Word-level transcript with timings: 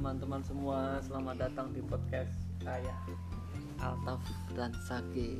teman-teman 0.00 0.40
semua, 0.40 0.96
selamat 1.04 1.36
datang 1.44 1.76
di 1.76 1.84
podcast 1.84 2.32
saya 2.64 2.96
Altaf 3.84 4.16
dan 4.56 4.72
Saki. 4.88 5.36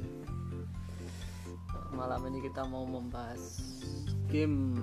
Malam 1.96 2.28
ini 2.28 2.44
kita 2.44 2.68
mau 2.68 2.84
membahas 2.84 3.40
game 4.28 4.76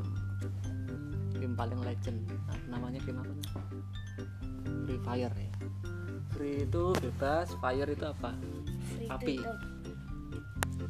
game 1.38 1.54
paling 1.54 1.78
legend. 1.86 2.26
Nah, 2.50 2.58
namanya 2.74 2.98
game 3.06 3.22
apa? 3.22 3.30
Free 4.90 4.98
Fire 5.06 5.34
ya. 5.38 5.52
Free 6.34 6.66
itu 6.66 6.98
bebas, 6.98 7.54
Fire 7.62 7.86
itu 7.86 8.06
apa? 8.10 8.34
Free 8.98 9.10
Api. 9.14 9.36
itu 9.38 9.54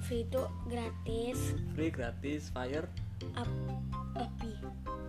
free 0.07 0.23
itu 0.23 0.41
gratis 0.71 1.39
Free 1.75 1.91
gratis, 1.91 2.47
Fire 2.55 2.87
ap- 3.35 3.51
api 4.15 4.55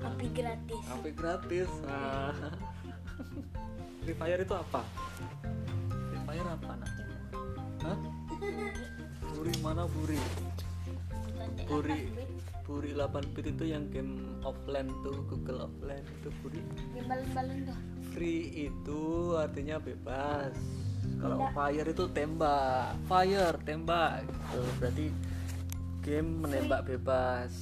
api 0.02 0.26
gratis 0.34 0.82
Api 0.98 1.10
gratis. 1.14 1.70
Ah. 1.86 2.34
Free 4.08 4.16
Fire 4.16 4.40
itu 4.40 4.56
apa? 4.56 4.80
Free 5.92 6.22
Fire 6.24 6.48
apa 6.48 6.72
nak? 6.80 6.92
Hah? 7.84 7.98
Buri 9.36 9.52
mana 9.60 9.84
Buri? 9.84 10.16
Buri 11.68 12.08
Buri 12.64 12.90
8 12.96 13.36
bit 13.36 13.52
itu 13.52 13.68
yang 13.68 13.84
game 13.92 14.40
offline 14.40 14.88
tuh 15.04 15.12
Google 15.28 15.68
offline 15.68 16.00
itu 16.08 16.32
Buri. 16.40 16.56
balon-balon 17.04 17.68
tuh 17.68 17.78
Free 18.16 18.72
itu 18.72 19.36
artinya 19.36 19.76
bebas. 19.76 20.56
Kalau 21.20 21.44
Tidak. 21.44 21.52
fire 21.52 21.88
itu 21.92 22.04
tembak. 22.08 22.96
Fire 23.12 23.56
tembak 23.60 24.24
gitu. 24.24 24.60
Berarti 24.80 25.06
game 26.00 26.48
menembak 26.48 26.88
bebas. 26.88 27.52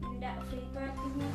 enggak 0.00 0.40
free 0.48 0.64
itu 0.64 0.78
artinya 0.80 1.28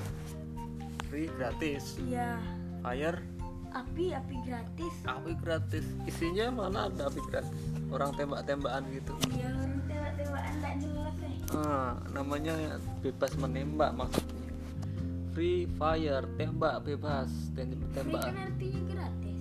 Free 1.05 1.29
gratis. 1.37 2.01
ya 2.09 2.41
Fire 2.81 3.38
api 3.71 4.05
api 4.11 4.35
gratis 4.43 4.93
api 5.05 5.31
gratis. 5.37 5.85
Isinya 6.03 6.49
mana 6.49 6.89
ada 6.89 7.07
api 7.07 7.21
gratis? 7.27 7.51
Orang 7.89 8.13
tembak-tembakan 8.13 8.83
gitu. 8.91 9.13
ya 9.33 9.49
orang 9.49 9.81
tembak-tembakan 9.85 10.53
enggak 10.57 10.75
jelas 10.81 11.15
eh 11.19 11.35
Ah, 11.49 11.97
namanya 12.09 12.53
bebas 12.99 13.33
menembak 13.35 13.91
maksudnya. 13.93 14.37
Free 15.33 15.65
fire, 15.75 16.25
tembak 16.35 16.83
bebas, 16.83 17.29
tem- 17.53 17.73
free 17.73 17.93
tembak 17.93 18.23
kan 18.23 18.37
artinya 18.43 18.81
gratis 18.89 19.37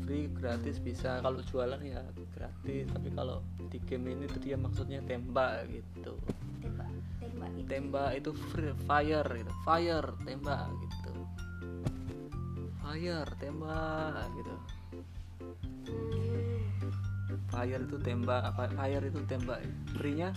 free 0.00 0.26
gratis 0.32 0.76
bisa 0.78 1.22
kalau 1.22 1.38
jualan 1.44 1.78
ya 1.80 2.02
gratis, 2.34 2.82
tapi 2.90 3.08
kalau 3.12 3.38
di 3.70 3.78
game 3.86 4.10
ini 4.10 4.26
tuh 4.26 4.40
dia 4.40 4.56
maksudnya 4.56 4.98
tembak 5.04 5.70
gitu. 5.70 6.18
tembak 6.58 6.88
tembak 7.20 7.50
itu 7.54 7.66
Tembak 7.68 8.10
itu 8.16 8.30
free 8.50 8.74
fire 8.84 9.28
gitu. 9.32 9.52
Fire, 9.62 10.08
tembak 10.24 10.66
gitu. 10.78 11.12
Fire, 12.90 13.30
tembak 13.38 14.26
gitu. 14.34 14.54
Fire 17.54 17.82
itu 17.86 17.96
tembak, 18.02 18.42
apa 18.42 18.66
fire 18.74 19.04
itu 19.06 19.20
tembak. 19.30 19.62
Free-nya 19.94 20.34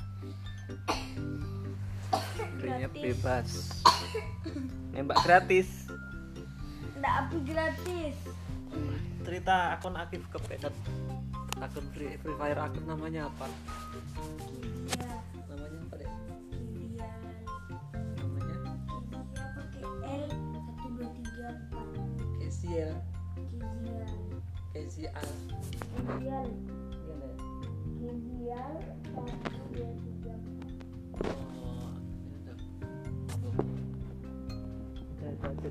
Free-nya 2.61 2.93
bebas. 2.93 3.81
Nembak 4.93 5.17
gratis. 5.25 5.89
enggak 6.93 7.13
api 7.25 7.37
gratis 7.41 8.15
Cerita 9.25 9.73
akun 9.73 9.97
aktif 9.97 10.21
kepedat. 10.29 10.77
Akun 11.57 11.89
free, 11.89 12.21
free 12.21 12.37
fire 12.37 12.69
akun 12.69 12.85
namanya 12.85 13.33
apa? 13.33 13.49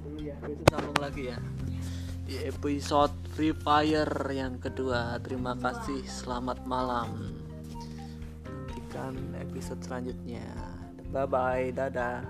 Dulu 0.03 0.19
ya. 0.25 0.37
Besok 0.41 0.67
sambung 0.73 0.99
lagi 1.01 1.23
ya. 1.31 1.39
Di 2.23 2.35
episode 2.49 3.15
Free 3.35 3.55
Fire 3.55 4.15
yang 4.33 4.57
kedua. 4.57 5.21
Terima 5.21 5.53
kasih. 5.59 6.01
Selamat 6.07 6.65
malam. 6.65 7.37
Nantikan 8.47 9.15
episode 9.37 9.81
selanjutnya. 9.85 10.47
Bye 11.13 11.29
bye. 11.29 11.69
Dadah. 11.75 12.25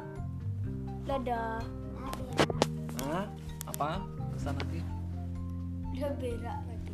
dadah 1.02 1.58
Hah? 3.02 3.26
Apa? 3.66 4.21
Pesan 4.34 4.54
lagi? 4.58 4.80
udah 5.92 6.12
berak 6.18 6.58
lagi 6.66 6.92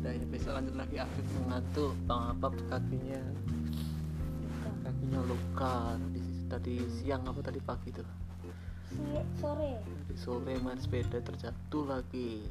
Udah 0.00 0.12
ya 0.14 0.24
besok 0.30 0.52
lanjut 0.56 0.74
lagi 0.78 0.96
Afif 0.98 1.26
mengantuk. 1.42 1.92
Bang 2.08 2.22
apa 2.34 2.46
kakinya? 2.70 3.22
Kakinya 4.82 5.20
luka. 5.26 5.94
Tadi, 6.00 6.22
tadi 6.48 6.74
siang 6.88 7.22
apa 7.28 7.40
tadi 7.44 7.60
pagi 7.60 7.90
tuh? 7.92 8.08
Si- 8.88 9.28
sore 9.38 9.78
Tadi 9.84 10.14
sore 10.16 10.54
main 10.64 10.80
sepeda 10.80 11.20
terjatuh 11.20 11.84
lagi. 11.86 12.46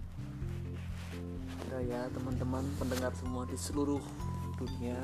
Udah 1.68 1.81
ya 1.81 2.02
teman-teman 2.12 2.64
pendengar 2.78 3.12
semua 3.18 3.44
di 3.47 3.58
seluruh 3.58 4.02
dunia. 4.59 5.00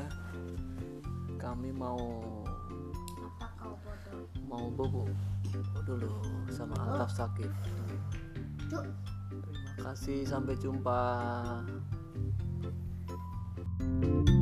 Kami 1.42 1.70
mau 1.74 2.22
mau 4.48 4.72
bobo. 4.72 5.06
Dulu 5.84 6.12
sama 6.50 6.76
Altaf 6.80 7.12
Sakif. 7.12 7.52
Terima 8.68 9.84
kasih 9.84 10.24
sampai 10.28 10.56
jumpa. 10.60 11.00
thank 13.78 14.30
you 14.30 14.37